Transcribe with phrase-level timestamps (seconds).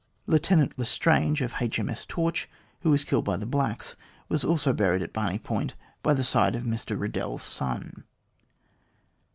[0.25, 2.07] Lieutenant Lestrange, of H.M.S.
[2.07, 3.95] Torch, who was killed by the blacks,
[4.29, 8.03] was also buried at Barney Point by the side of Mr Riddell's son.